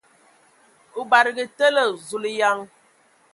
O 0.99 1.01
badǝge 1.09 1.45
tele! 1.57 1.83
Zulǝyaŋ! 2.07 2.57